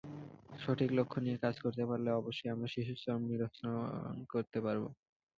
[0.59, 4.83] সঠিক লক্ষ্য নিয়ে কাজ করতে পারলে অবশ্যই আমরা শিশুশ্রম নিরসন করতে পারব।